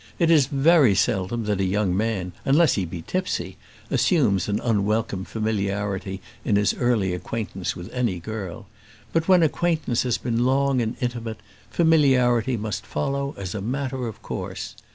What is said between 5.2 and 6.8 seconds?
familiarity in his